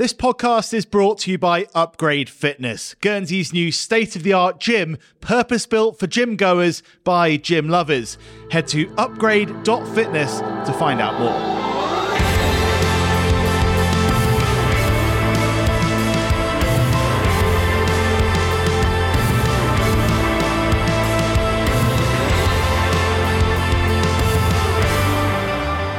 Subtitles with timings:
[0.00, 4.58] This podcast is brought to you by Upgrade Fitness, Guernsey's new state of the art
[4.58, 8.16] gym, purpose built for gym goers by gym lovers.
[8.50, 11.59] Head to upgrade.fitness to find out more.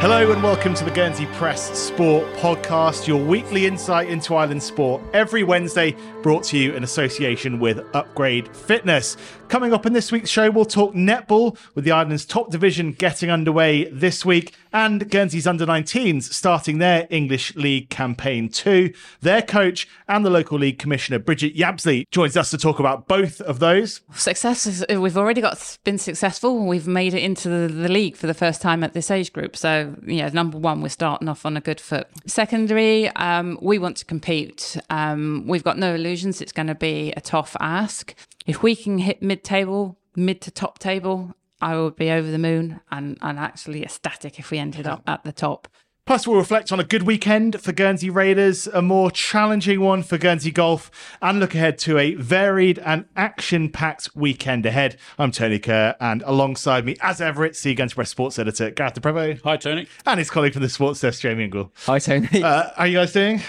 [0.01, 4.99] Hello and welcome to the Guernsey Press Sport Podcast, your weekly insight into island sport.
[5.13, 9.15] Every Wednesday, brought to you in association with Upgrade Fitness.
[9.51, 13.29] Coming up in this week's show, we'll talk netball with the island's top division getting
[13.29, 18.93] underway this week and Guernsey's under 19s starting their English League campaign too.
[19.19, 23.41] Their coach and the local league commissioner, Bridget Yabsley, joins us to talk about both
[23.41, 23.99] of those.
[24.15, 26.65] Success is, we've already got been successful.
[26.65, 29.57] We've made it into the, the league for the first time at this age group.
[29.57, 32.07] So, yeah, number one, we're starting off on a good foot.
[32.25, 34.77] Secondary, um, we want to compete.
[34.89, 36.39] Um, we've got no illusions.
[36.39, 38.15] It's going to be a tough ask.
[38.45, 42.39] If we can hit mid table, mid to top table, I would be over the
[42.39, 45.67] moon and, and actually ecstatic if we ended up at the top.
[46.07, 50.17] Plus, we'll reflect on a good weekend for Guernsey Raiders, a more challenging one for
[50.17, 50.89] Guernsey Golf,
[51.21, 54.97] and look ahead to a varied and action packed weekend ahead.
[55.19, 58.95] I'm Tony Curr, and alongside me, as ever, it's the Guernsey Press Sports Editor, Gareth
[58.99, 59.41] Prevost.
[59.43, 59.87] Hi, Tony.
[60.07, 61.69] And his colleague from the Sports Desk, Jamie Ingrouille.
[61.85, 62.27] Hi, Tony.
[62.43, 63.39] Uh, how are you guys doing?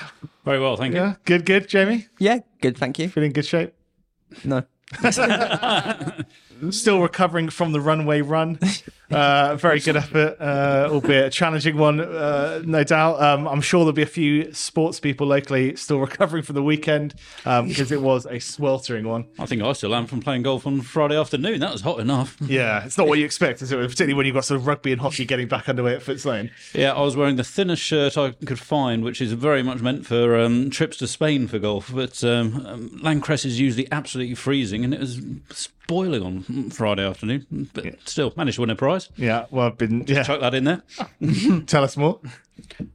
[0.44, 1.16] Very well, thank Yeah, you.
[1.24, 2.06] good, good, Jamie?
[2.18, 3.08] yeah, good, thank you.
[3.08, 3.72] Feeling in good shape?
[4.44, 4.62] No.
[4.92, 6.26] ハハハハ。
[6.70, 8.58] Still recovering from the runway run.
[9.12, 13.20] Uh, very good effort, uh, albeit a challenging one, uh, no doubt.
[13.20, 17.14] Um, I'm sure there'll be a few sports people locally still recovering from the weekend
[17.44, 19.26] um, because it was a sweltering one.
[19.38, 21.60] I think I still am from playing golf on Friday afternoon.
[21.60, 22.36] That was hot enough.
[22.40, 23.76] Yeah, it's not what you expect, is it?
[23.76, 26.50] Particularly when you've got sort of rugby and hockey getting back underway at Footes Lane.
[26.74, 30.06] Yeah, I was wearing the thinnest shirt I could find, which is very much meant
[30.06, 31.92] for um, trips to Spain for golf.
[31.94, 35.20] But um, um, L'Ancresse is usually absolutely freezing, and it was
[35.92, 37.68] boiling on Friday afternoon.
[37.74, 39.10] But still, managed to win a prize.
[39.16, 40.04] Yeah, well, I've been.
[40.06, 40.82] Yeah, Chuck that in there.
[41.66, 42.18] tell us more.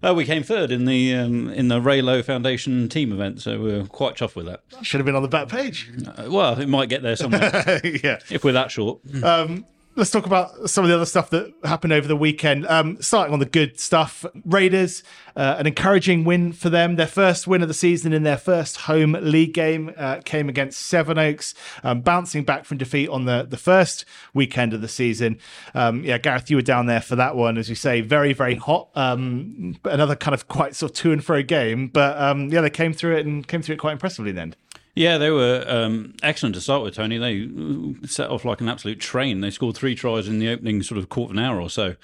[0.01, 3.65] Uh, we came third in the um, in the Raylo Foundation team event, so we
[3.65, 4.61] we're quite chuffed with that.
[4.81, 5.91] Should have been on the back page.
[6.07, 7.51] Uh, well, it might get there somewhere
[7.83, 8.19] yeah.
[8.31, 8.99] if we're that short.
[9.23, 9.65] Um,
[9.97, 12.67] let's talk about some of the other stuff that happened over the weekend.
[12.67, 15.01] Um, starting on the good stuff, Raiders,
[15.35, 16.97] uh, an encouraging win for them.
[16.97, 20.85] Their first win of the season in their first home league game uh, came against
[20.85, 25.39] Sevenoaks, um, bouncing back from defeat on the, the first weekend of the season.
[25.73, 28.55] Um, yeah, Gareth, you were down there for that one, as you say, very, very
[28.55, 28.89] hot.
[28.95, 31.87] Um, another kind of quite sort of to and fro game.
[31.87, 34.53] But um, yeah, they came through it and came through it quite impressively then.
[34.97, 37.19] Yeah, they were um, excellent to start with, Tony.
[37.19, 39.41] They uh, set off like an absolute train.
[39.41, 41.97] They scored three tries in the opening sort of quarter of an hour or so.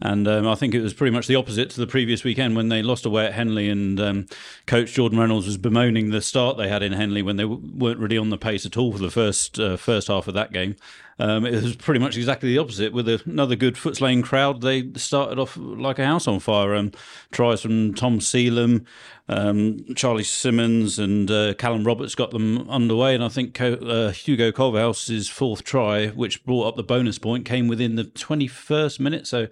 [0.00, 2.68] And um, I think it was pretty much the opposite to the previous weekend when
[2.68, 4.26] they lost away at Henley, and um,
[4.66, 8.00] coach Jordan Reynolds was bemoaning the start they had in Henley when they w- weren't
[8.00, 10.74] really on the pace at all for the first uh, first half of that game.
[11.20, 12.94] Um, it was pretty much exactly the opposite.
[12.94, 16.74] With another good Footes Lane crowd, they started off like a house on fire.
[16.74, 16.92] Um,
[17.30, 18.86] tries from Tom Sealam,
[19.28, 23.14] um, Charlie Simmons, and uh, Callum Roberts got them underway.
[23.14, 27.44] And I think Co- uh, Hugo Colverhouse's fourth try, which brought up the bonus point,
[27.44, 29.26] came within the 21st minute.
[29.26, 29.48] So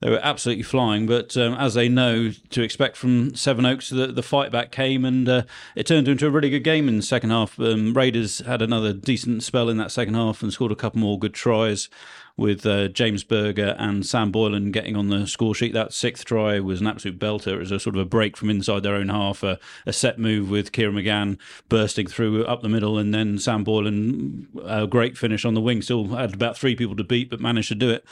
[0.00, 1.06] they were absolutely flying.
[1.06, 5.28] But um, as they know to expect from Sevenoaks, the, the fight back came and
[5.28, 5.42] uh,
[5.74, 7.58] it turned into a really good game in the second half.
[7.58, 11.18] Um, Raiders had another decent spell in that second half and scored a couple more
[11.18, 11.88] good tries.
[12.36, 16.60] With uh, James Berger and Sam Boylan getting on the score sheet, that sixth try
[16.60, 17.54] was an absolute belter.
[17.54, 20.20] It was a sort of a break from inside their own half, a, a set
[20.20, 21.36] move with Kieran McGann
[21.68, 25.82] bursting through up the middle, and then Sam Boylan, a great finish on the wing.
[25.82, 28.04] Still had about three people to beat, but managed to do it.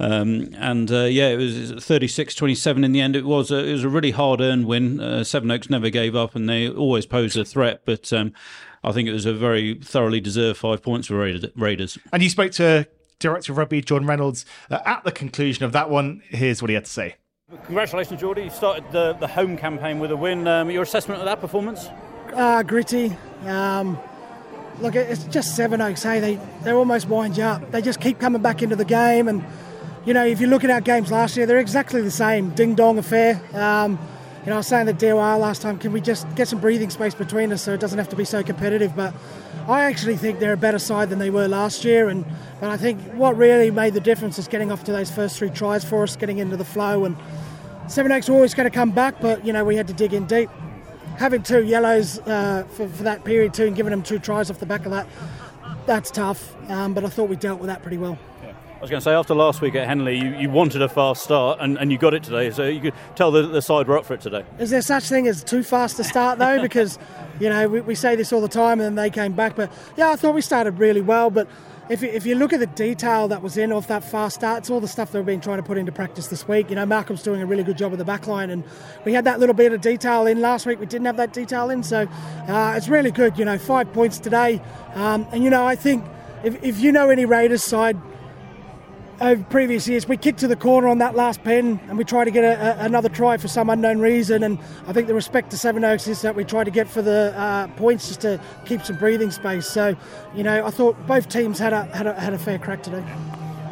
[0.00, 3.16] Um, and uh, yeah, it was 36-27 in the end.
[3.16, 5.00] It was a, it was a really hard earned win.
[5.00, 7.82] Uh, Sevenoaks never gave up, and they always posed a threat.
[7.84, 8.32] But um,
[8.84, 11.16] I think it was a very thoroughly deserved five points for
[11.56, 11.98] Raiders.
[12.12, 12.86] And you spoke to
[13.18, 16.22] Director of Rugby Jordan Reynolds uh, at the conclusion of that one.
[16.28, 17.16] Here's what he had to say.
[17.64, 18.42] Congratulations, Geordie.
[18.42, 20.46] You started the, the home campaign with a win.
[20.46, 21.88] Um, your assessment of that performance?
[22.34, 23.16] Uh, gritty.
[23.46, 23.98] Um,
[24.80, 26.02] look, it's just Sevenoaks.
[26.02, 27.70] Hey, they they almost wind you up.
[27.70, 29.42] They just keep coming back into the game, and
[30.08, 32.74] you know if you look at our games last year, they're exactly the same ding
[32.74, 33.42] dong affair.
[33.52, 33.98] Um,
[34.40, 35.78] you know, I was saying that DOR last time.
[35.78, 38.24] Can we just get some breathing space between us so it doesn't have to be
[38.24, 38.96] so competitive?
[38.96, 39.12] But
[39.68, 42.24] I actually think they're a better side than they were last year, and
[42.58, 45.50] but I think what really made the difference is getting off to those first three
[45.50, 47.14] tries for us, getting into the flow, and
[47.86, 50.24] Sevenoaks were always going to come back, but you know we had to dig in
[50.24, 50.48] deep.
[51.18, 54.58] Having two yellows uh, for, for that period too, and giving them two tries off
[54.58, 55.06] the back of that,
[55.84, 56.56] that's tough.
[56.70, 58.18] Um, but I thought we dealt with that pretty well.
[58.78, 61.24] I was going to say, after last week at Henley, you, you wanted a fast
[61.24, 63.98] start and, and you got it today, so you could tell the, the side were
[63.98, 64.44] up for it today.
[64.60, 66.62] Is there such thing as too fast to start though?
[66.68, 66.98] Because
[67.40, 69.56] you know we, we say this all the time, and then they came back.
[69.56, 71.28] But yeah, I thought we started really well.
[71.28, 71.48] But
[71.88, 74.58] if you, if you look at the detail that was in off that fast start,
[74.58, 76.68] it's all the stuff that we've been trying to put into practice this week.
[76.68, 78.62] You know, Malcolm's doing a really good job with the back line, and
[79.04, 80.78] we had that little bit of detail in last week.
[80.78, 82.06] We didn't have that detail in, so
[82.46, 83.38] uh, it's really good.
[83.38, 84.60] You know, five points today,
[84.94, 86.04] um, and you know I think
[86.44, 87.96] if, if you know any Raiders side
[89.20, 92.24] over previous years, we kicked to the corner on that last pen and we tried
[92.24, 94.42] to get a, a, another try for some unknown reason.
[94.42, 97.34] And I think the respect to Sevenoaks is that we tried to get for the
[97.36, 99.66] uh, points just to keep some breathing space.
[99.66, 99.96] So,
[100.34, 103.04] you know, I thought both teams had a, had a, had a fair crack today.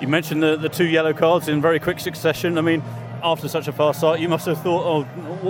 [0.00, 2.58] You mentioned the, the two yellow cards in very quick succession.
[2.58, 2.82] I mean,
[3.22, 5.02] after such a fast start, you must have thought, oh,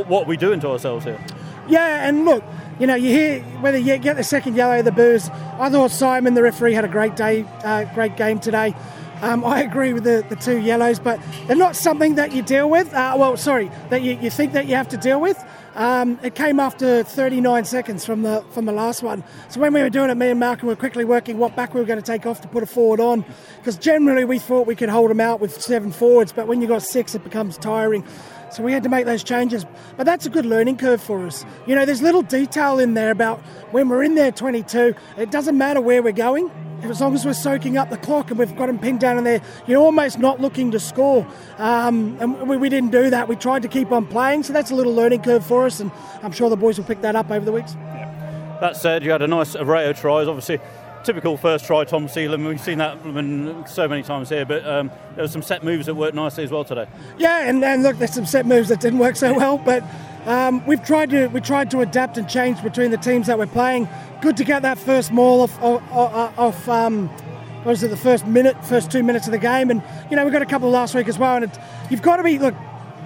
[0.05, 1.21] what are we doing to ourselves here?
[1.69, 2.45] Yeah, and look,
[2.79, 5.29] you know, you hear whether you get the second yellow, the booze.
[5.59, 8.75] I thought Simon, the referee, had a great day, uh, great game today.
[9.23, 12.69] Um, I agree with the, the two yellows, but they're not something that you deal
[12.69, 12.93] with.
[12.93, 15.43] Uh, well, sorry, that you, you think that you have to deal with.
[15.75, 19.23] Um, it came after 39 seconds from the from the last one.
[19.51, 21.81] So when we were doing it, me and Malcolm were quickly working what back we
[21.81, 23.27] were going to take off to put a forward on,
[23.59, 26.67] because generally we thought we could hold them out with seven forwards, but when you
[26.67, 28.05] got six, it becomes tiring.
[28.51, 29.67] So we had to make those changes.
[29.97, 31.45] But that's a good learning curve for us.
[31.67, 33.41] You know, there's little detail in there about
[33.71, 36.51] when we're in there 22, it doesn't matter where we're going.
[36.83, 39.25] As long as we're soaking up the clock and we've got them pinned down in
[39.25, 41.27] there, you're almost not looking to score.
[41.59, 43.29] Um, and we, we didn't do that.
[43.29, 44.43] We tried to keep on playing.
[44.45, 45.81] So that's a little learning curve for us.
[45.81, 45.91] And
[46.23, 47.75] I'm sure the boys will pick that up over the weeks.
[48.61, 50.29] That said, you had a nice array of tries.
[50.29, 50.61] Obviously,
[51.03, 52.47] typical first try Tom Seelan.
[52.47, 55.95] We've seen that so many times here, but um, there were some set moves that
[55.95, 56.87] worked nicely as well today.
[57.19, 59.85] Yeah, and, and look, there's some set moves that didn't work so well, but
[60.27, 63.47] um, we've tried to we tried to adapt and change between the teams that we're
[63.47, 63.89] playing.
[64.21, 66.39] Good to get that first maul off off.
[66.39, 67.09] off um,
[67.59, 67.89] what was it?
[67.89, 70.47] The first minute, first two minutes of the game, and you know we got a
[70.47, 71.37] couple last week as well.
[71.37, 71.59] And it,
[71.91, 72.55] you've got to be look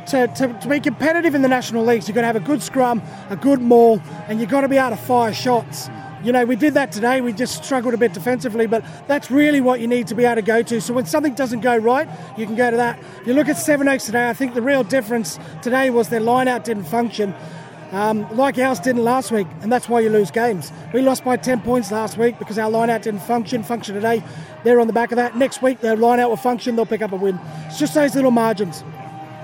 [0.08, 2.08] to, to, to, be competitive in the national leagues.
[2.08, 4.76] You've got to have a good scrum, a good maul, and you've got to be
[4.76, 5.88] able to fire shots.
[6.22, 7.22] You know, we did that today.
[7.22, 10.34] We just struggled a bit defensively, but that's really what you need to be able
[10.36, 10.80] to go to.
[10.80, 12.06] So when something doesn't go right,
[12.36, 12.98] you can go to that.
[13.22, 16.46] If you look at Sevenoaks today, I think the real difference today was their line
[16.46, 17.34] out didn't function.
[17.92, 20.70] Um, like ours didn't last week, and that's why you lose games.
[20.92, 23.64] We lost by 10 points last week because our line out didn't function.
[23.64, 24.22] Function today,
[24.62, 25.36] they're on the back of that.
[25.36, 27.40] Next week, their line out will function, they'll pick up a win.
[27.66, 28.84] It's just those little margins.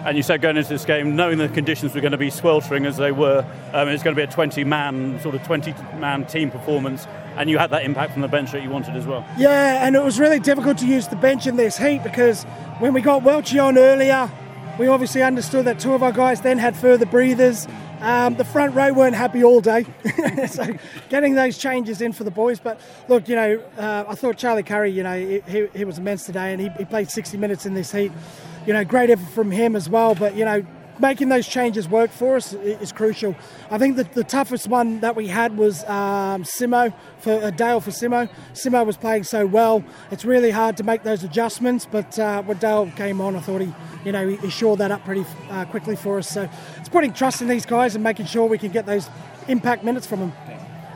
[0.06, 2.86] And you said going into this game, knowing the conditions were going to be sweltering
[2.86, 6.24] as they were, um, it's going to be a 20 man, sort of 20 man
[6.26, 9.26] team performance, and you had that impact from the bench that you wanted as well.
[9.36, 12.44] Yeah, and it was really difficult to use the bench in this heat because
[12.78, 14.30] when we got Welchie on earlier,
[14.78, 17.66] we obviously understood that two of our guys then had further breathers.
[18.00, 19.86] Um, the front row weren't happy all day,
[20.48, 20.66] so
[21.08, 22.60] getting those changes in for the boys.
[22.60, 22.78] But
[23.08, 26.52] look, you know, uh, I thought Charlie Curry, you know, he, he was immense today,
[26.52, 28.12] and he, he played 60 minutes in this heat
[28.66, 30.14] you know, great effort from him as well.
[30.14, 30.66] But, you know,
[30.98, 33.34] making those changes work for us is crucial.
[33.70, 37.80] I think that the toughest one that we had was um, Simo for uh, Dale
[37.80, 38.28] for Simo.
[38.54, 39.84] Simo was playing so well.
[40.10, 43.60] It's really hard to make those adjustments, but uh, when Dale came on, I thought
[43.60, 43.72] he,
[44.04, 46.28] you know, he, he shored that up pretty uh, quickly for us.
[46.28, 46.48] So
[46.78, 49.08] it's putting trust in these guys and making sure we can get those
[49.48, 50.32] impact minutes from them.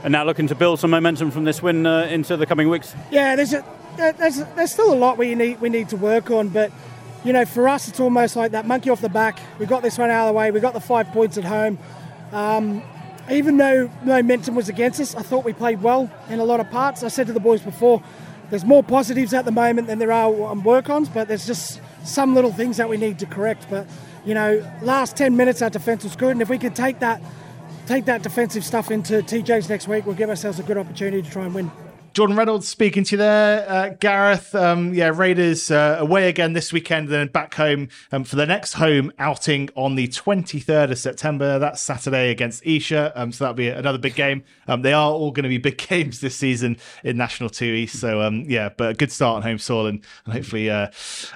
[0.02, 2.94] And now looking to build some momentum from this win uh, into the coming weeks.
[3.10, 3.62] Yeah, there's a,
[3.96, 6.72] there's there's still a lot we need we need to work on, but
[7.24, 9.38] you know, for us, it's almost like that monkey off the back.
[9.58, 10.50] We got this one out of the way.
[10.50, 11.78] We got the five points at home.
[12.32, 12.82] Um,
[13.30, 16.70] even though momentum was against us, I thought we played well in a lot of
[16.70, 17.02] parts.
[17.02, 18.02] I said to the boys before,
[18.48, 22.34] there's more positives at the moment than there are on work-ons, but there's just some
[22.34, 23.66] little things that we need to correct.
[23.70, 23.86] But
[24.24, 27.20] you know, last 10 minutes our defence was good, and if we could take that
[27.86, 31.30] take that defensive stuff into TJ's next week, we'll give ourselves a good opportunity to
[31.30, 31.70] try and win.
[32.12, 33.70] Jordan Reynolds speaking to you there.
[33.70, 38.34] Uh, Gareth, um, yeah, Raiders uh, away again this weekend, then back home um, for
[38.34, 41.60] the next home outing on the 23rd of September.
[41.60, 43.12] That's Saturday against Esher.
[43.14, 44.42] Um, so that'll be another big game.
[44.66, 48.00] Um, they are all going to be big games this season in National 2 East.
[48.00, 49.86] So, um, yeah, but a good start on home soil.
[49.86, 50.88] And, and hopefully, uh,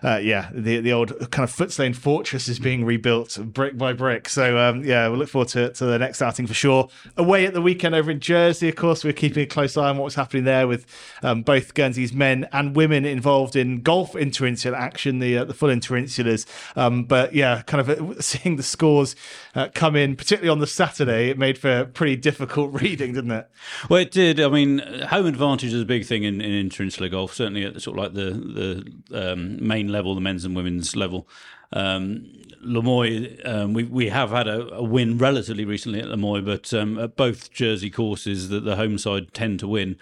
[0.03, 3.93] uh, yeah, the, the old kind of Footes Lane fortress is being rebuilt brick by
[3.93, 4.29] brick.
[4.29, 6.89] So, um, yeah, we'll look forward to, to the next outing for sure.
[7.17, 9.99] Away at the weekend over in Jersey, of course, we're keeping a close eye on
[9.99, 10.87] what's happening there with
[11.23, 15.69] um, both Guernsey's men and women involved in golf interinsular action, the uh, the full
[15.69, 16.47] interinsulars.
[16.77, 19.17] Um, but yeah, kind of uh, seeing the scores
[19.55, 23.49] uh, come in, particularly on the Saturday, it made for pretty difficult reading, didn't it?
[23.89, 24.41] Well, it did.
[24.41, 24.79] I mean,
[25.09, 28.05] home advantage is a big thing in, in interinsular golf, certainly at the, sort of
[28.05, 31.29] like the the um, main level, the men's and women's level.
[31.73, 32.31] Um,
[32.63, 36.41] La Moye, um, we we have had a, a, win relatively recently at La Moye,
[36.41, 39.97] but um, at both Jersey courses, that the home side tend to win.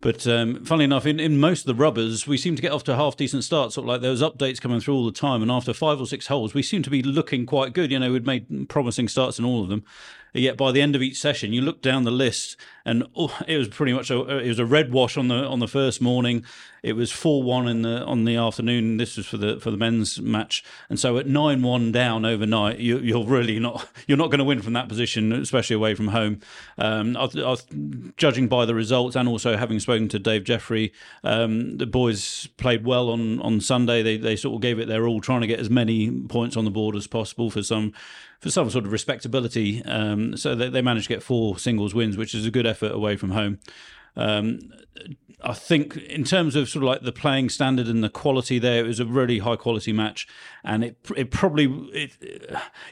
[0.00, 2.84] But um, funnily enough, in, in most of the rubbers, we seem to get off
[2.84, 3.72] to a half decent start.
[3.72, 6.06] Sort of like there was updates coming through all the time, and after five or
[6.06, 7.90] six holes, we seem to be looking quite good.
[7.90, 9.84] You know, we'd made promising starts in all of them.
[10.38, 13.58] Yet by the end of each session, you look down the list, and oh, it
[13.58, 16.44] was pretty much a, it was a red wash on the on the first morning.
[16.82, 18.96] It was four one in the on the afternoon.
[18.98, 22.78] This was for the for the men's match, and so at nine one down overnight,
[22.78, 26.08] you, you're really not you're not going to win from that position, especially away from
[26.08, 26.40] home.
[26.78, 27.56] Um, I, I,
[28.16, 30.92] judging by the results, and also having spoken to Dave Jeffrey,
[31.24, 34.02] um, the boys played well on on Sunday.
[34.02, 36.64] They they sort of gave it their all, trying to get as many points on
[36.64, 37.92] the board as possible for some
[38.40, 39.84] for some sort of respectability.
[39.84, 42.92] Um, so they, they managed to get four singles wins, which is a good effort
[42.92, 43.58] away from home.
[44.16, 44.60] Um,
[45.40, 48.84] I think in terms of sort of like the playing standard and the quality there,
[48.84, 50.26] it was a really high quality match,
[50.64, 52.16] and it it probably it,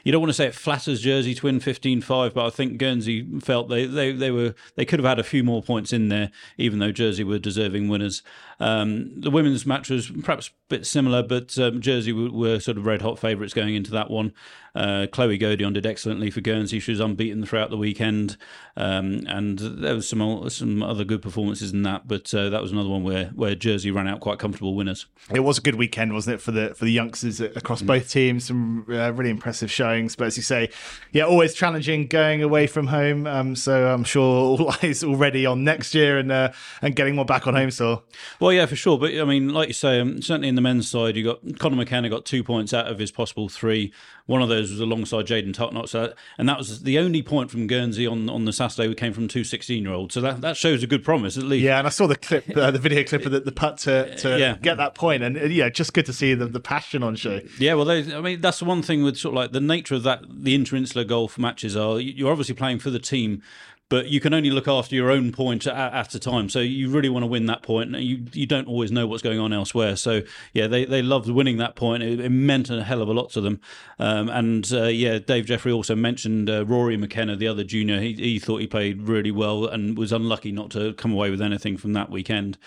[0.05, 3.27] you don't want to say it flatters Jersey to win 15-5, but I think Guernsey
[3.41, 6.31] felt they, they they were they could have had a few more points in there,
[6.57, 8.23] even though Jersey were deserving winners.
[8.59, 12.77] Um, the women's match was perhaps a bit similar, but um, Jersey were, were, sort
[12.77, 14.33] of red hot favourites going into that one.
[14.77, 16.79] Uh, Chloe Godion did excellently for Guernsey.
[16.79, 18.37] She was unbeaten throughout the weekend,
[18.75, 22.07] um, and there was some some other good performances in that.
[22.07, 25.07] But uh, that was another one where, where Jersey ran out quite comfortable winners.
[25.33, 27.87] It was a good weekend, wasn't it, for the for the youngsters across mm.
[27.87, 28.45] both teams?
[28.45, 30.15] Some uh, really impressive showings.
[30.15, 30.69] But as you say,
[31.11, 33.25] yeah, always challenging going away from home.
[33.25, 34.23] Um, so I'm sure
[34.59, 36.51] all eyes already on next year and uh,
[36.83, 38.03] and getting more back on home soil.
[38.39, 38.97] Well, yeah, for sure.
[38.97, 41.75] But I mean, like you say, um, certainly in the men's side, you got Conor
[41.75, 43.91] McKenna got two points out of his possible three.
[44.25, 47.65] One of those was alongside Jaden Tutnott, so and that was the only point from
[47.65, 48.87] Guernsey on, on the Saturday.
[48.87, 51.43] We came from two 16 year olds, so that, that shows a good promise at
[51.43, 51.63] least.
[51.63, 54.15] Yeah, and I saw the clip, uh, the video clip of the, the putt to,
[54.17, 54.57] to yeah.
[54.61, 57.39] get that point, and uh, yeah, just good to see the, the passion on show.
[57.57, 59.95] Yeah, well, they, I mean, that's the one thing with sort of like the nature
[59.95, 60.23] of that.
[60.29, 63.41] The inter-insular golf matches are you're obviously playing for the team,
[63.89, 66.49] but you can only look after your own point at, at, a time.
[66.49, 67.91] So you really want to win that point.
[67.95, 69.95] You you don't always know what's going on elsewhere.
[69.95, 72.03] So yeah, they, they loved winning that point.
[72.03, 73.61] It, it meant a hell of a lot to them.
[73.97, 77.99] Um, and uh, yeah, Dave Jeffrey also mentioned uh, Rory McKenna, the other junior.
[77.99, 81.41] He, he thought he played really well and was unlucky not to come away with
[81.41, 82.57] anything from that weekend.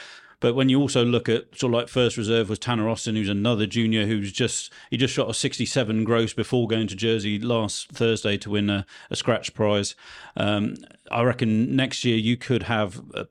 [0.40, 3.28] But when you also look at sort of like first reserve was Tanner Austin, who's
[3.28, 7.90] another junior who's just he just shot a 67 gross before going to Jersey last
[7.90, 9.94] Thursday to win a, a scratch prize.
[10.36, 10.76] Um,
[11.10, 13.24] I reckon next year you could have uh,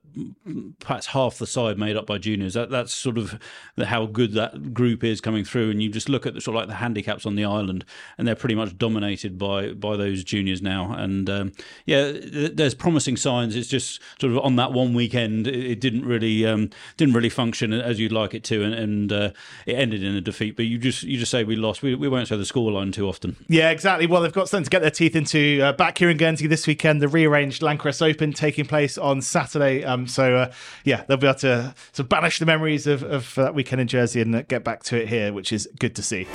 [0.80, 2.54] perhaps half the side made up by juniors.
[2.54, 3.40] That, that's sort of
[3.78, 5.70] how good that group is coming through.
[5.72, 7.86] And you just look at the, sort of like the handicaps on the island,
[8.18, 10.94] and they're pretty much dominated by by those juniors now.
[10.94, 11.52] And um,
[11.86, 13.56] yeah, there's promising signs.
[13.56, 17.30] It's just sort of on that one weekend, it, it didn't really um, didn't really
[17.30, 19.32] function as you'd like it to, and, and uh,
[19.66, 20.56] it ended in a defeat.
[20.56, 21.82] But you just you just say we lost.
[21.82, 23.36] We, we won't say the scoreline too often.
[23.48, 24.08] Yeah, exactly.
[24.08, 26.68] Well, they've got something to get their teeth into uh, back here in Guernsey this
[26.68, 27.02] weekend.
[27.02, 29.84] The rearranged L'Ancresse Open taking place on Saturday.
[29.84, 30.52] Um, so uh,
[30.84, 34.22] yeah, they'll be able to to banish the memories of, of that weekend in Jersey
[34.22, 36.28] and get back to it here, which is good to see.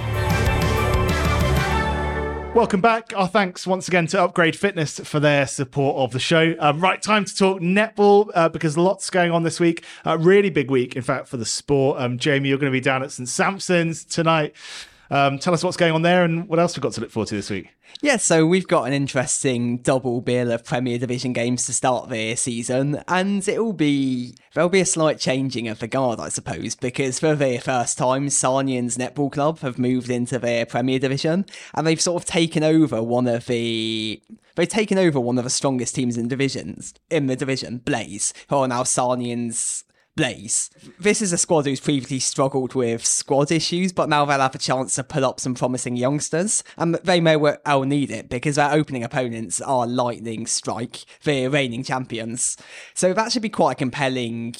[2.54, 3.12] Welcome back.
[3.16, 6.54] Our thanks once again to Upgrade Fitness for their support of the show.
[6.60, 9.82] Um, right time to talk netball uh, because lots going on this week.
[10.06, 12.00] Uh, really big week, in fact, for the sport.
[12.00, 14.54] Um, Jamie, you're going to be down at St Sampson's tonight.
[15.10, 17.28] Um, tell us what's going on there and what else we've got to look forward
[17.28, 17.74] to this week.
[18.00, 22.34] Yeah, so we've got an interesting double bill of Premier Division games to start the
[22.36, 26.74] season, and it will be there'll be a slight changing of the guard, I suppose,
[26.74, 31.86] because for the first time, Sarnians Netball Club have moved into their Premier Division, and
[31.86, 34.22] they've sort of taken over one of the
[34.56, 38.56] they've taken over one of the strongest teams in divisions in the division, Blaze, who
[38.56, 39.84] are now Sarnians
[40.16, 40.70] Blaze.
[40.98, 44.58] This is a squad who's previously struggled with squad issues, but now they'll have a
[44.58, 48.72] chance to pull up some promising youngsters, and they may well need it because their
[48.72, 52.56] opening opponents are Lightning Strike, the reigning champions.
[52.94, 54.54] So that should be quite a compelling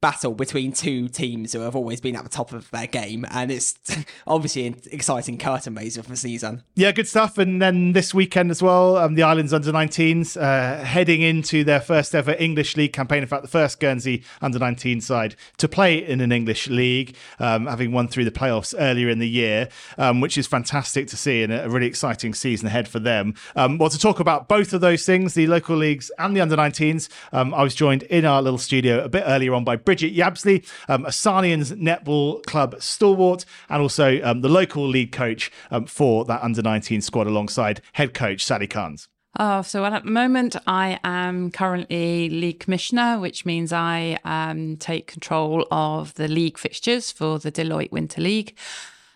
[0.00, 3.50] battle between two teams who have always been at the top of their game, and
[3.50, 3.78] it's
[4.26, 6.62] obviously an exciting curtain raiser for the season.
[6.74, 7.38] Yeah, good stuff.
[7.38, 11.80] And then this weekend as well, um, the Islands under 19s uh, heading into their
[11.80, 13.22] first ever English League campaign.
[13.22, 17.66] In fact, the first Guernsey under 19 side to play in an English League, um,
[17.66, 21.42] having won through the playoffs earlier in the year, um, which is fantastic to see
[21.42, 23.34] and a really exciting season ahead for them.
[23.56, 26.56] Um, well, to talk about both of those things, the local leagues and the under
[26.56, 30.14] 19s, um, I was joined in our little studio a bit earlier on by Bridget
[30.14, 35.86] Yabsley, um, a Sarnians Netball Club stalwart, and also um, the local lead coach um,
[35.86, 39.08] for that under 19 squad alongside head coach Sally Carnes.
[39.38, 45.06] Oh, so at the moment, I am currently league commissioner, which means I um, take
[45.06, 48.58] control of the league fixtures for the Deloitte Winter League.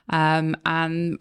[0.09, 1.19] Um, and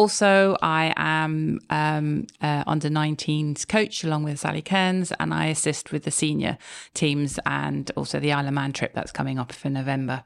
[0.00, 5.92] also, I am um, uh, under 19s coach along with Sally Cairns, and I assist
[5.92, 6.56] with the senior
[6.94, 10.24] teams and also the Isle of Man trip that's coming up for November.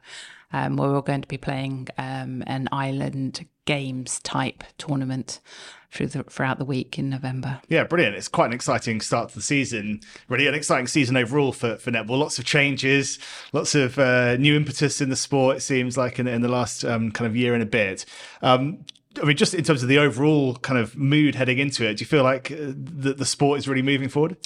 [0.53, 5.41] Um, where we're going to be playing um, an island games type tournament
[5.91, 7.59] through the, throughout the week in November.
[7.67, 8.15] Yeah, brilliant.
[8.15, 9.99] It's quite an exciting start to the season.
[10.29, 12.19] Really an exciting season overall for, for netball.
[12.19, 13.19] Lots of changes,
[13.51, 16.85] lots of uh, new impetus in the sport, it seems like in, in the last
[16.85, 18.05] um, kind of year and a bit.
[19.21, 22.01] I mean, just in terms of the overall kind of mood heading into it, do
[22.01, 24.37] you feel like uh, the, the sport is really moving forward?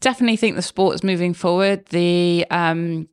[0.00, 1.86] Definitely think the sport is moving forward.
[1.86, 3.08] The um,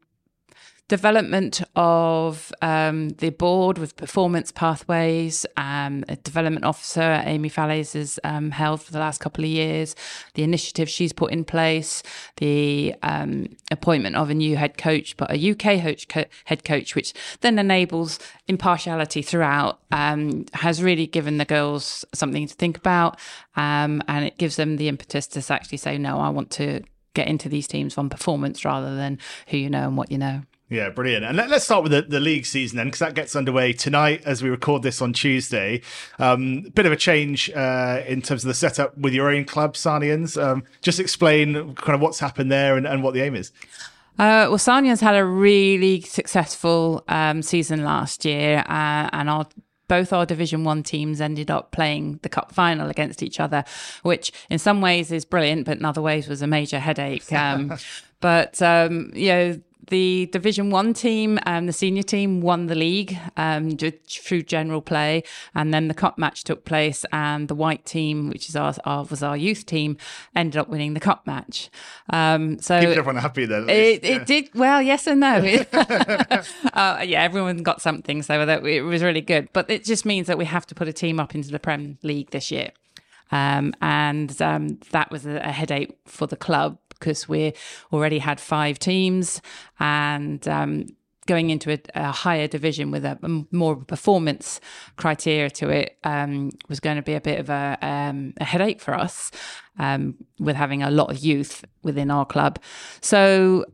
[0.88, 8.20] development of um, the board with performance pathways, um, a development officer, Amy Falles, has
[8.24, 9.96] um, held for the last couple of years,
[10.36, 12.04] the initiative she's put in place,
[12.38, 17.60] the um, appointment of a new head coach, but a UK head coach, which then
[17.60, 18.18] enables
[18.48, 23.20] impartiality throughout, um, has really given the girls something to think about.
[23.58, 26.82] Um, and it gives them the impetus to actually say, no, I want to
[27.14, 29.18] get into these teams on performance rather than
[29.48, 30.44] who you know and what you know.
[30.70, 31.24] Yeah, brilliant.
[31.24, 34.22] And let, us start with the, the league season then, because that gets underway tonight
[34.26, 35.82] as we record this on Tuesday.
[36.20, 39.76] Um, bit of a change uh, in terms of the setup with your own club,
[39.76, 40.42] Sarnians.
[40.42, 43.52] Um, just explain kind of what's happened there and, and what the aim is.
[44.20, 49.48] Uh, well, Sarnians had a really successful um, season last year, uh, and our
[49.88, 53.64] both our Division One teams ended up playing the cup final against each other,
[54.04, 57.32] which in some ways is brilliant, but in other ways was a major headache.
[57.32, 57.78] Um,
[58.20, 63.18] but um, you know, the Division One team, um, the senior team, won the league
[63.38, 65.24] um, through general play,
[65.56, 69.04] and then the cup match took place, and the white team, which is our, our
[69.06, 69.98] was our youth team,
[70.36, 71.70] ended up winning the cup match.
[72.10, 73.70] Um, so keep everyone happy then.
[73.70, 74.16] It, yeah.
[74.16, 75.36] it, did well, yes and no.
[75.74, 79.50] uh, yeah, everyone got something, so that it was really good.
[79.54, 81.98] But it just means that we have to put a team up into the Prem
[82.04, 82.72] League this year.
[83.32, 87.54] Um, and um, that was a, a, headache for the club because we
[87.92, 89.42] already had five teams
[89.80, 90.88] and um,
[91.28, 94.60] going into a, a, higher division with a, a, more performance
[94.96, 98.82] criteria to it um, was going to be a bit of a, um, a headache
[98.82, 99.30] for us
[99.78, 102.60] um, with having a lot of youth within our club.
[103.02, 103.66] So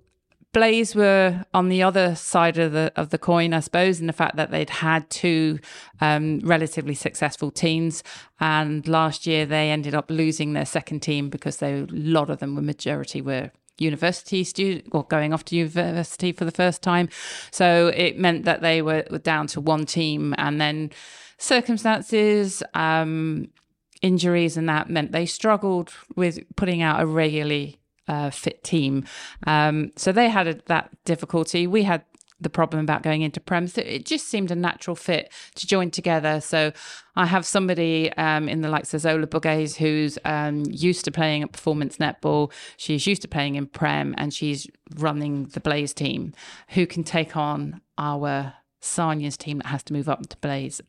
[0.53, 4.13] Blaze were on the other side of the of the coin, I suppose, in the
[4.13, 5.59] fact that they'd had two
[5.99, 8.03] um, relatively successful teams,
[8.39, 12.37] and last year they ended up losing their second team because they, a lot of
[12.39, 17.09] them were majority were university student or going off to university for the first time.
[17.49, 20.91] So it meant that they were, were down to one team, and then
[21.37, 22.61] circumstances.
[22.73, 23.49] Um,
[24.03, 29.05] injuries and that meant they struggled with putting out a regularly uh, fit team.
[29.47, 31.67] Um, so they had a, that difficulty.
[31.67, 32.03] We had
[32.43, 33.67] the problem about going into Prem.
[33.67, 36.41] So it just seemed a natural fit to join together.
[36.41, 36.71] So
[37.15, 41.43] I have somebody um, in the likes of Zola Bugays who's um, used to playing
[41.43, 42.51] at performance netball.
[42.77, 46.33] She's used to playing in Prem and she's running the Blaze team
[46.69, 50.81] who can take on our Sarnians team that has to move up to Blaze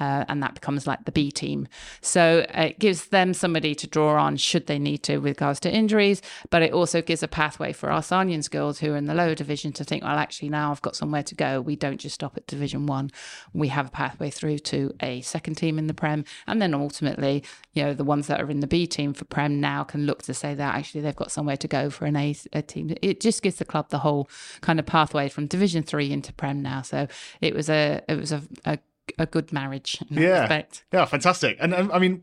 [0.00, 1.68] uh, and that becomes like the B team.
[2.00, 5.72] So it gives them somebody to draw on should they need to with regards to
[5.72, 9.14] injuries, but it also gives a pathway for our Sarnians girls who are in the
[9.14, 11.60] lower division to think, well, actually, now I've got somewhere to go.
[11.60, 13.10] We don't just stop at Division One.
[13.52, 17.44] We have a pathway through to a second team in the Prem, and then ultimately,
[17.72, 20.22] you know, the ones that are in the B team for Prem now can look
[20.22, 22.94] to say that actually they've got somewhere to go for an A, a team.
[23.02, 24.28] It just gives the club the whole
[24.60, 26.82] kind of pathway from Division Three into Prem now.
[26.82, 27.06] So
[27.40, 28.78] it was a it was a, a
[29.18, 29.98] a good marriage.
[30.10, 30.84] yeah, respect.
[30.92, 31.56] yeah, fantastic.
[31.60, 32.22] And um, I mean,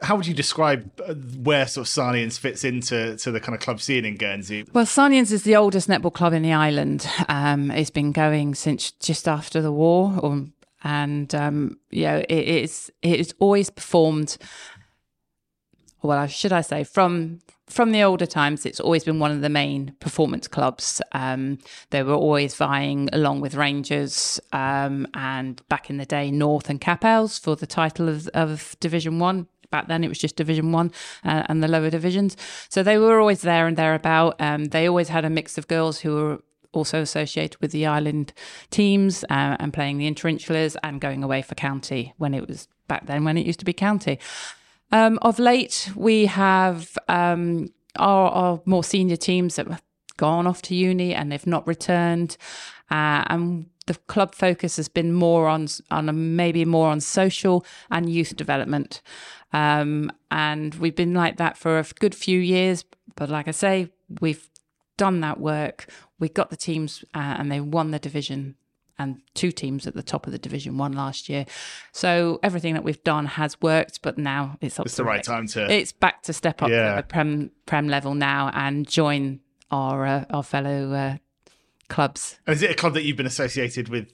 [0.00, 3.60] how would you describe uh, where sort of Sarnians fits into to the kind of
[3.60, 4.64] club scene in Guernsey?
[4.72, 7.08] Well, Sarnians is the oldest netball club in the island.
[7.28, 10.46] Um, it's been going since just after the war, or,
[10.84, 14.38] and um, you know, it is it's always performed.
[16.00, 19.48] Well, should I say from from the older times, it's always been one of the
[19.48, 21.00] main performance clubs.
[21.12, 21.58] Um,
[21.90, 26.80] they were always vying along with Rangers um, and back in the day, North and
[26.80, 29.46] Capels for the title of, of Division One.
[29.70, 30.90] Back then, it was just Division One
[31.24, 32.36] uh, and the lower divisions.
[32.68, 34.40] So they were always there and thereabout.
[34.40, 38.32] Um, they always had a mix of girls who were also associated with the island
[38.70, 43.06] teams uh, and playing the interinsulars and going away for county when it was back
[43.06, 44.18] then when it used to be county.
[44.90, 49.82] Um, of late, we have um, our, our, more senior teams that have
[50.16, 52.36] gone off to uni and they've not returned.
[52.90, 58.10] Uh, and the club focus has been more on, on maybe more on social and
[58.10, 59.02] youth development.
[59.52, 62.84] Um, and we've been like that for a good few years.
[63.14, 64.48] But like I say, we've
[64.96, 65.86] done that work.
[66.18, 68.56] We got the teams uh, and they won the division
[68.98, 71.46] and two teams at the top of the Division One last year.
[71.92, 75.46] So everything that we've done has worked, but now it's up It's the right time
[75.48, 75.70] to.
[75.72, 76.90] It's back to step up Yeah.
[76.90, 81.16] to the prem prem level now and join our uh, our fellow uh,
[81.88, 82.38] clubs.
[82.46, 84.12] And is it a club that you've been associated with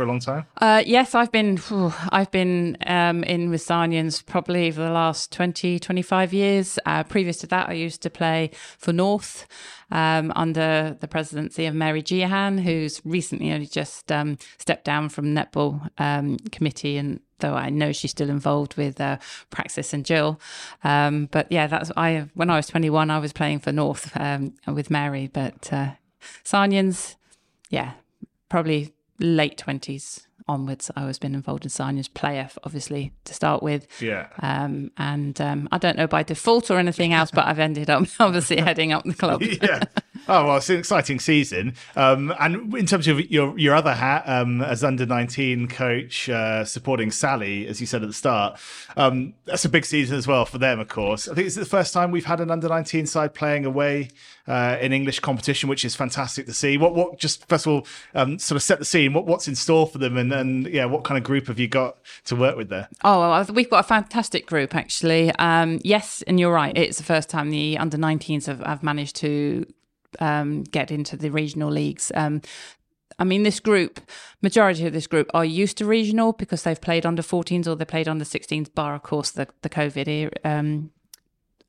[0.00, 0.46] for a long time?
[0.56, 5.30] Uh, yes, I've been phew, I've been um, in with Sarnians probably for the last
[5.30, 6.78] 20, 25 years.
[6.86, 9.46] Uh, previous to that, I used to play for North
[9.90, 15.34] um, under the presidency of Mary Giahan, who's recently only just um, stepped down from
[15.34, 17.20] netball um, committee and.
[17.40, 19.16] Though I know she's still involved with uh,
[19.48, 20.38] Praxis and Jill,
[20.84, 22.28] um, but yeah, that's I.
[22.34, 25.92] When I was twenty one, I was playing for North um, with Mary, but uh,
[26.44, 27.16] Sarnians,
[27.70, 27.92] yeah,
[28.50, 30.90] probably late twenties onwards.
[30.96, 34.26] I was been involved in Sarnians player, obviously to start with, Yeah.
[34.40, 38.04] um, and um, I don't know by default or anything else, but I've ended up
[38.20, 39.42] obviously heading up the club.
[39.62, 39.84] yeah.
[40.28, 41.74] Oh well, it's an exciting season.
[41.96, 46.64] Um, and in terms of your your other hat um, as under nineteen coach, uh,
[46.64, 48.60] supporting Sally, as you said at the start,
[48.96, 50.78] um, that's a big season as well for them.
[50.78, 53.64] Of course, I think it's the first time we've had an under nineteen side playing
[53.64, 54.10] away
[54.46, 56.76] uh, in English competition, which is fantastic to see.
[56.76, 59.12] What what just first of all um, sort of set the scene.
[59.12, 61.68] What what's in store for them, and and yeah, what kind of group have you
[61.68, 62.88] got to work with there?
[63.02, 65.30] Oh, well, we've got a fantastic group actually.
[65.36, 66.76] Um, yes, and you're right.
[66.76, 69.66] It's the first time the under 19s have, have managed to
[70.18, 72.10] um, get into the regional leagues.
[72.14, 72.42] Um,
[73.18, 74.00] I mean, this group,
[74.40, 77.84] majority of this group are used to regional because they've played under 14s or they
[77.84, 80.90] played under 16s, bar, of course, the, the COVID um,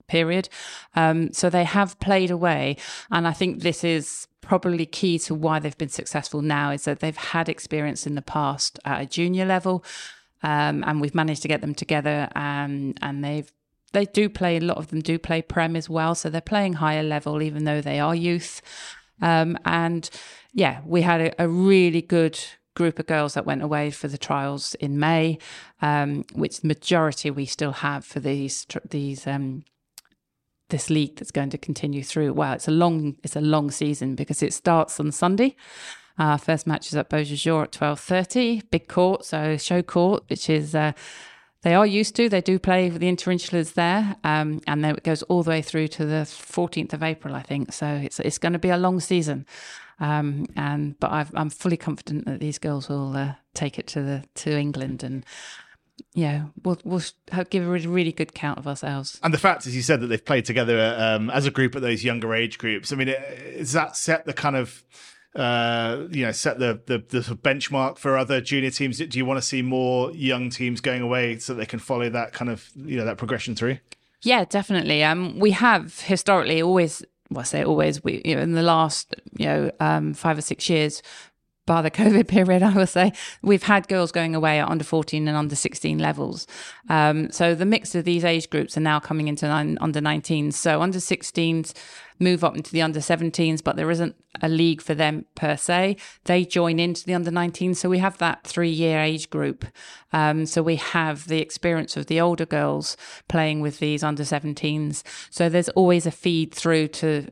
[0.08, 0.48] period.
[0.96, 2.78] Um, so they have played away.
[3.12, 7.00] And I think this is probably key to why they've been successful now is that
[7.00, 9.84] they've had experience in the past at a junior level.
[10.44, 13.52] Um, and we've managed to get them together and and they've
[13.94, 16.74] they do play a lot of them do play prem as well so they're playing
[16.74, 18.62] higher level even though they are youth.
[19.22, 20.10] Um, and
[20.54, 22.40] yeah we had a, a really good
[22.74, 25.38] group of girls that went away for the trials in May
[25.82, 29.64] um, which majority we still have for these these um,
[30.70, 32.34] this league that's going to continue through.
[32.34, 35.56] Well it's a long it's a long season because it starts on Sunday.
[36.40, 40.50] First match is at Beau Sejour at twelve thirty, big court, so show court, which
[40.50, 40.92] is uh,
[41.64, 42.28] they are used to.
[42.28, 45.90] They do play the interinsulars there, um, and then it goes all the way through
[45.90, 47.74] to the fourteenth of April, I think.
[47.74, 49.46] So it's it's going to be a long season,
[50.00, 54.02] um, and but I've, I'm fully confident that these girls will uh, take it to
[54.02, 55.26] the to England and.
[56.16, 57.04] Yeah, we'll we'll
[57.52, 59.20] give a really, good count of ourselves.
[59.22, 61.84] And the fact, as you said, that they've played together um, as a group at
[61.84, 62.92] those younger age groups.
[62.92, 64.84] I mean, is that set the kind of
[65.36, 68.98] uh, you know set the, the the benchmark for other junior teams?
[68.98, 72.34] Do you want to see more young teams going away so they can follow that
[72.34, 73.78] kind of you know that progression through?
[74.24, 75.04] Yeah, definitely.
[75.04, 79.16] Um, we have historically always, well, I say always, we you know, in the last
[79.38, 81.02] you know um, five or six years,
[81.66, 85.28] bar the COVID period, I would say, we've had girls going away at under 14
[85.28, 86.48] and under 16 levels.
[86.90, 90.54] Um, so the mix of these age groups are now coming into nine, under 19s.
[90.54, 91.74] So under 16s
[92.22, 95.98] move up into the under 17s, but there isn't a league for them per se.
[96.26, 97.78] They join into the under 19s.
[97.78, 99.66] So we have that three year age group.
[100.14, 102.96] Um, so we have the experience of the older girls
[103.28, 105.04] playing with these under 17s.
[105.30, 107.28] So there's always a feed through to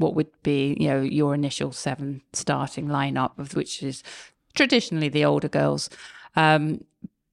[0.00, 4.02] what would be, you know, your initial seven starting lineup, of which is
[4.54, 5.90] traditionally the older girls.
[6.36, 6.84] Um,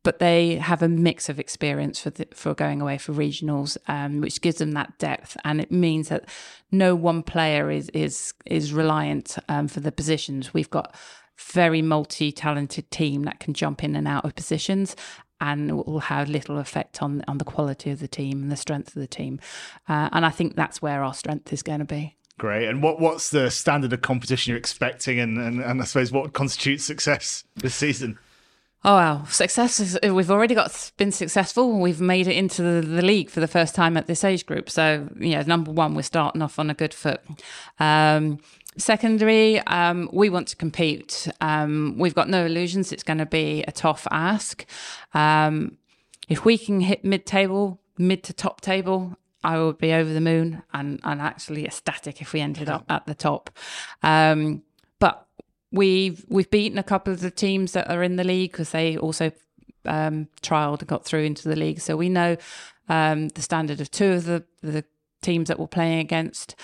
[0.03, 4.21] but they have a mix of experience for the, for going away for regionals, um,
[4.21, 6.30] which gives them that depth, and it means that
[6.71, 10.53] no one player is is is reliant um, for the positions.
[10.53, 10.95] We've got
[11.38, 14.95] very multi-talented team that can jump in and out of positions
[15.39, 18.95] and will have little effect on on the quality of the team and the strength
[18.95, 19.41] of the team.
[19.89, 22.15] Uh, and I think that's where our strength is going to be.
[22.38, 22.67] Great.
[22.67, 26.34] And what what's the standard of competition you're expecting, and and, and I suppose what
[26.34, 28.19] constitutes success this season?
[28.84, 31.80] Oh well, success is we've already got been successful.
[31.80, 34.69] We've made it into the, the league for the first time at this age group.
[34.69, 37.21] So yeah, number one, we're starting off on a good foot.
[37.80, 38.39] Um,
[38.78, 41.28] secondary, um, we want to compete.
[41.41, 42.91] Um, we've got no illusions.
[42.91, 44.63] It's going to be a tough ask.
[45.15, 45.80] Um,
[46.30, 50.62] if we can hit mid-table, mid to top table, I would be over the moon
[50.73, 53.49] and, and actually ecstatic if we ended up at the top.
[54.03, 54.63] Um,
[54.99, 55.25] but
[55.71, 58.97] we've we've beaten a couple of the teams that are in the league because they
[58.97, 59.31] also
[59.86, 61.79] um, trialed and got through into the league.
[61.79, 62.36] So we know
[62.89, 64.83] um, the standard of two of the the
[65.21, 66.55] teams that we're playing against.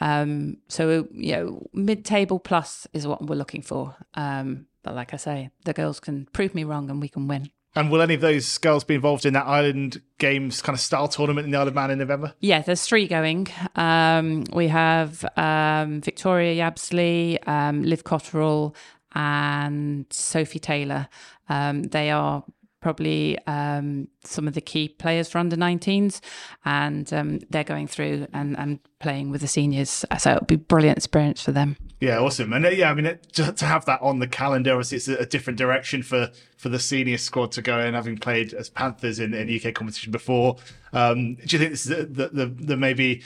[0.00, 3.96] Um, so you know, mid-table plus is what we're looking for.
[4.14, 7.50] Um, but like I say, the girls can prove me wrong and we can win.
[7.74, 11.06] And will any of those girls be involved in that Island Games kind of style
[11.06, 12.34] tournament in the Isle of Man in November?
[12.40, 13.46] Yeah, there's three going.
[13.76, 18.74] Um, we have um, Victoria Yabsley, um, Liv Cotterill,
[19.12, 21.08] and Sophie Taylor.
[21.48, 22.44] Um, they are
[22.80, 26.20] probably um, some of the key players for under 19s,
[26.64, 30.04] and um, they're going through and, and playing with the seniors.
[30.18, 31.76] So it'll be a brilliant experience for them.
[32.00, 32.54] Yeah, awesome.
[32.54, 35.08] And uh, yeah, I mean, it, to, to have that on the calendar, obviously, it's
[35.08, 38.70] a, a, different direction for for the senior squad to go in, having played as
[38.70, 40.56] Panthers in, in UK competition before.
[40.94, 43.22] Um, do you think this is the, the, the, maybe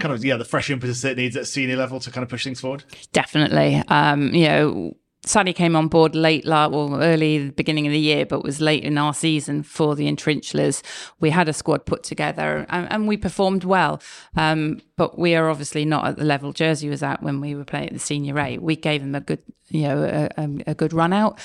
[0.00, 2.42] kind of yeah the fresh impetus it needs at senior level to kind of push
[2.42, 2.82] things forward?
[3.12, 3.82] Definitely.
[3.88, 8.44] Um, you know Sally came on board late, well, early beginning of the year, but
[8.44, 10.82] was late in our season for the interinsulars.
[11.18, 14.00] We had a squad put together and, and we performed well.
[14.36, 17.64] Um, but we are obviously not at the level Jersey was at when we were
[17.64, 18.58] playing at the senior A.
[18.58, 21.40] We gave them a good, you know, a, a good run out,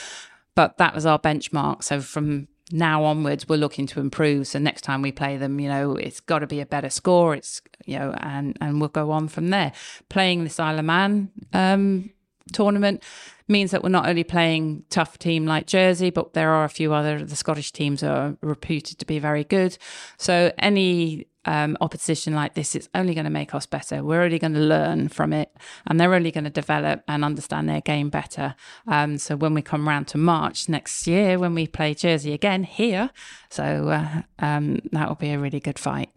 [0.55, 1.83] but that was our benchmark.
[1.83, 5.67] So from now onwards we're looking to improve so next time we play them you
[5.67, 9.11] know it's got to be a better score it's you know and and we'll go
[9.11, 9.73] on from there
[10.07, 12.09] playing this isle of man um
[12.51, 13.03] tournament
[13.47, 16.93] means that we're not only playing tough team like Jersey, but there are a few
[16.93, 19.77] other the Scottish teams are reputed to be very good.
[20.17, 24.03] So any um, opposition like this is only going to make us better.
[24.03, 25.51] We're only going to learn from it,
[25.87, 28.55] and they're only going to develop and understand their game better.
[28.87, 32.63] Um, so when we come round to March next year, when we play Jersey again
[32.63, 33.09] here,
[33.49, 36.09] so uh, um, that will be a really good fight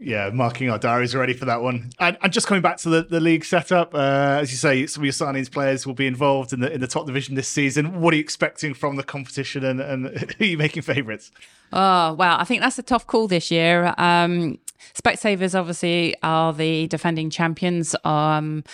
[0.00, 1.90] yeah, marking our diaries already for that one.
[1.98, 5.02] And, and just coming back to the, the league setup, uh, as you say, some
[5.02, 8.00] of your Sarnians players will be involved in the in the top division this season.
[8.00, 10.06] What are you expecting from the competition, and, and
[10.38, 11.30] who are you making favourites?
[11.72, 13.94] Oh well, I think that's a tough call this year.
[13.98, 14.58] Um,
[14.94, 17.96] Specsavers obviously are the defending champions.
[18.04, 18.64] Um,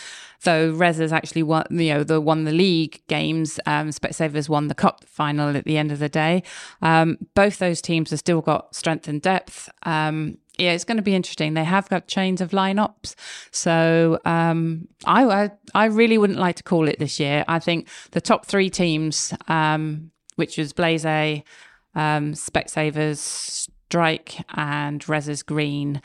[0.43, 3.59] though Reza's actually won, you know, the won the league games.
[3.67, 6.43] Um, Specsavers won the cup final at the end of the day.
[6.83, 9.71] Um, both those teams have still got strength and depth.
[9.85, 11.55] Um, yeah, it's going to be interesting.
[11.55, 13.14] They have got chains of lineups,
[13.51, 17.45] so um, I, I, really wouldn't like to call it this year.
[17.49, 25.43] I think the top three teams, um, which was Blaze um, Specsavers, Strike, and Reza's
[25.43, 26.01] Green.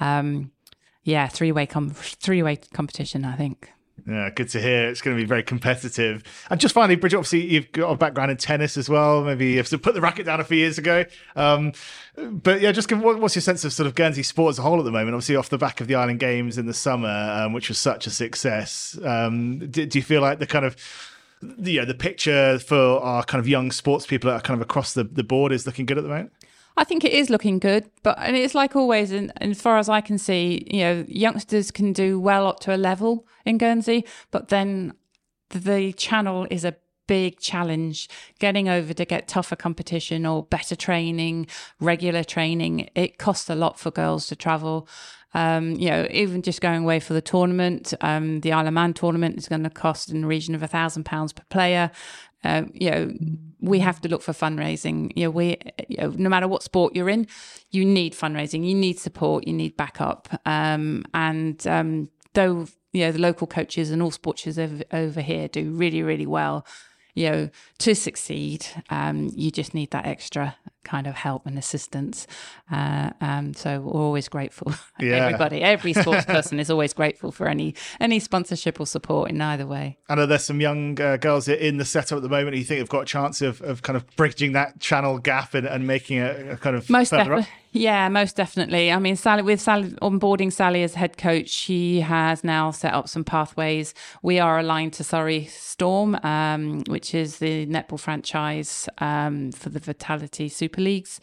[0.00, 0.50] Um,
[1.02, 3.24] yeah, three way com- three way competition.
[3.24, 3.70] I think.
[4.06, 4.90] Yeah, good to hear.
[4.90, 6.22] It's going to be very competitive.
[6.50, 9.24] And just finally, Bridget, obviously you've got a background in tennis as well.
[9.24, 11.06] Maybe you have to put the racket down a few years ago.
[11.36, 11.72] Um,
[12.16, 14.78] but yeah, just give what's your sense of sort of Guernsey sport as a whole
[14.78, 15.14] at the moment?
[15.14, 18.06] Obviously, off the back of the Island Games in the summer, um, which was such
[18.06, 18.98] a success.
[19.02, 20.76] Um, do, do, you feel like the kind of
[21.40, 24.62] the, you know, the picture for our kind of young sports people are kind of
[24.62, 26.30] across the, the board is looking good at the moment?
[26.76, 29.88] I think it is looking good, but and it's like always, and, as far as
[29.88, 34.04] I can see, you know, youngsters can do well up to a level in Guernsey,
[34.30, 34.94] but then
[35.50, 36.74] the channel is a
[37.06, 38.08] big challenge.
[38.38, 41.46] Getting over to get tougher competition or better training
[41.80, 44.88] regular training it costs a lot for girls to travel.
[45.36, 48.94] Um, you know even just going away for the tournament um, the isle of man
[48.94, 51.90] tournament is going to cost in the region of a thousand pounds per player
[52.44, 53.12] uh, you know,
[53.60, 55.12] we have to look for fundraising.
[55.16, 55.56] You know, we,
[55.88, 57.26] you know, no matter what sport you're in,
[57.70, 60.28] you need fundraising, you need support, you need backup.
[60.46, 65.48] Um, and um, though, you know, the local coaches and all sports over, over here
[65.48, 66.66] do really, really well,
[67.14, 72.26] you know, to succeed, um, you just need that extra kind of help and assistance.
[72.70, 74.72] Uh, um, so we're always grateful.
[75.00, 75.26] Yeah.
[75.26, 79.66] Everybody, every sports person is always grateful for any any sponsorship or support in either
[79.66, 79.98] way.
[80.08, 82.56] I know there's some young uh, girls in the setup at the moment.
[82.56, 85.66] You think have got a chance of, of kind of bridging that channel gap and,
[85.66, 87.48] and making a, a kind of most definitely.
[87.76, 88.92] Yeah, most definitely.
[88.92, 93.08] I mean, Sally, with Sally onboarding Sally as head coach, she has now set up
[93.08, 93.94] some pathways.
[94.22, 99.80] We are aligned to Surrey Storm, um, which is the netball franchise um, for the
[99.80, 101.20] Vitality Super Leagues.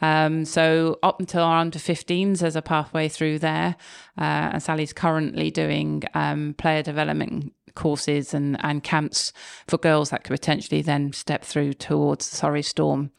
[0.00, 3.76] Um, so up until our under 15s, there's a pathway through there.
[4.18, 9.32] Uh, and Sally's currently doing um, player development courses and, and camps
[9.66, 13.10] for girls that could potentially then step through towards Surrey Storm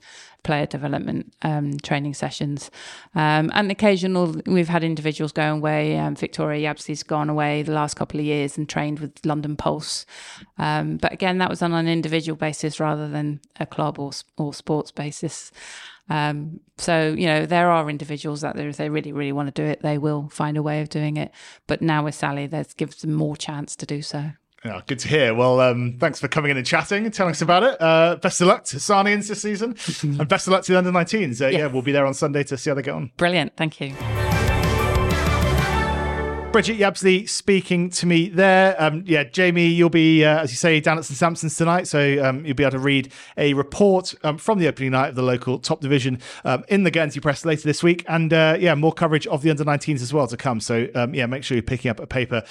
[0.46, 2.72] player development um, training sessions.
[3.14, 5.98] Um, and occasional, we've had individuals going away.
[5.98, 10.06] Um, Victoria Yabsley's gone away the last couple of years and trained with London Pulse.
[10.58, 14.54] Um, but again, that was on an individual basis rather than a club or, or
[14.54, 15.52] sports basis.
[16.08, 19.68] Um, so, you know, there are individuals that if they really, really want to do
[19.68, 21.32] it, they will find a way of doing it.
[21.68, 24.32] But now with Sally, that gives them more chance to do so.
[24.64, 25.36] Yeah, good to hear.
[25.36, 27.80] Well, um, thanks for coming in and chatting and telling us about it.
[27.80, 29.76] Uh, best of luck to Sarnians this season,
[30.20, 31.42] and best of luck to the under 19s.
[31.42, 31.60] Uh, yes.
[31.60, 33.12] Yeah, we'll be there on Sunday to see how they get on.
[33.18, 33.56] Brilliant.
[33.58, 33.96] Thank you.
[36.56, 38.82] Bridget Yabsley speaking to me there.
[38.82, 42.24] Um, yeah, Jamie, you'll be, uh, as you say, down at St Sampson's tonight, so
[42.24, 45.22] um, you'll be able to read a report um, from the opening night of the
[45.22, 48.94] local top division um, in the Guernsey Press later this week, and uh, yeah, more
[48.94, 50.62] coverage of the under 19s as well to come.
[50.62, 52.42] So um, yeah, make sure you're picking up a paper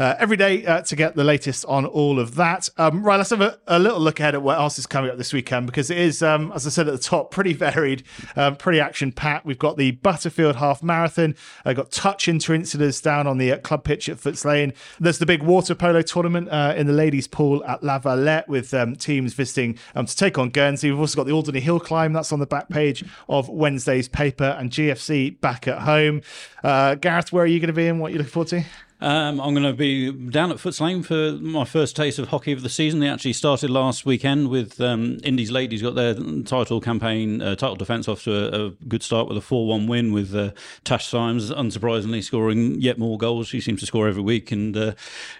[0.00, 2.70] uh, every day uh, to get the latest on all of that.
[2.78, 5.18] Um, right, let's have a, a, little look ahead at what else is coming up
[5.18, 8.56] this weekend because it is, um, as I said at the top, pretty varied, um,
[8.56, 9.44] pretty action packed.
[9.44, 11.36] We've got the Butterfield Half Marathon,
[11.66, 14.72] I've got touch incidents down on the uh, club pitch at Footes Lane.
[14.98, 18.72] There's the big water polo tournament uh, in the ladies' pool at La Valette with
[18.72, 20.90] um, teams visiting um, to take on Guernsey.
[20.90, 24.56] We've also got the Alderney Hill Climb, that's on the back page of Wednesday's paper,
[24.58, 26.22] and GFC back at home.
[26.64, 28.64] Uh, Gareth, where are you going to be and what are you looking forward to?
[29.02, 32.52] Um, I'm going to be down at Footes Lane for my first taste of hockey
[32.52, 33.00] of the season.
[33.00, 37.76] They actually started last weekend with um, Indies ladies got their title campaign, uh, title
[37.76, 40.50] defence off to a, a, good start with a 4 1 win with uh,
[40.84, 43.48] Tash Symes, unsurprisingly, scoring yet more goals.
[43.48, 44.92] She seems to score every week, and uh,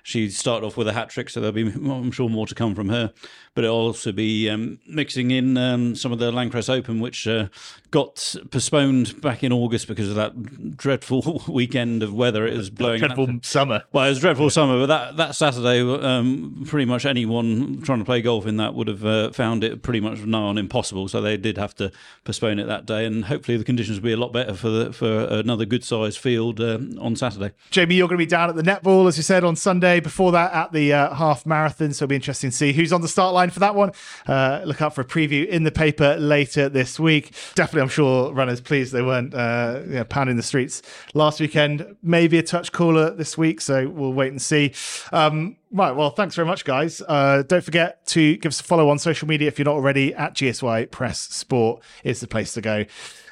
[0.02, 2.74] she started off with a hat trick, so there'll be, I'm sure, more to come
[2.74, 3.12] from her
[3.54, 7.48] but it'll also be um, mixing in um, some of the L'Ancresse Open, which uh,
[7.90, 12.46] got postponed back in August because of that dreadful weekend of weather.
[12.46, 13.00] It was blowing.
[13.00, 13.82] Dreadful that, summer.
[13.92, 14.50] Well, it was dreadful yeah.
[14.50, 18.74] summer, but that, that Saturday, um, pretty much anyone trying to play golf in that
[18.74, 21.08] would have uh, found it pretty much nigh on impossible.
[21.08, 21.90] So they did have to
[22.24, 24.92] postpone it that day, and hopefully the conditions will be a lot better for the,
[24.92, 27.52] for another good sized field uh, on Saturday.
[27.70, 30.00] Jamie, you're going to be down at the netball, as you said, on Sunday.
[30.00, 33.02] Before that, at the uh, half marathon, so it'll be interesting to see who's on
[33.02, 33.92] the start line for that one.
[34.26, 37.32] Uh, look out for a preview in the paper later this week.
[37.54, 40.82] Definitely, I'm sure runners pleased they weren't uh, you know, pounding the streets
[41.14, 41.96] last weekend.
[42.02, 44.74] Maybe a touch cooler this week, so we'll wait and see.
[45.12, 45.92] Um, Right.
[45.92, 47.00] Well, thanks very much, guys.
[47.06, 50.12] Uh, don't forget to give us a follow on social media if you're not already
[50.14, 52.84] at GSY Press Sport is the place to go.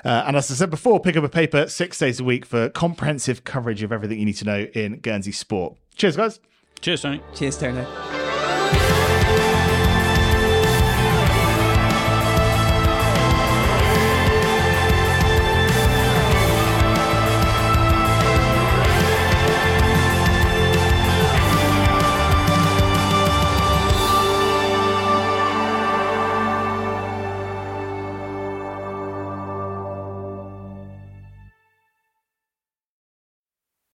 [0.04, 2.68] Uh, and as I said before, pick up a paper six days a week for
[2.68, 5.76] comprehensive coverage of everything you need to know in Guernsey sport.
[5.96, 6.38] Cheers, guys.
[6.80, 7.20] Cheers, Tony.
[7.34, 8.17] Cheers, Tony.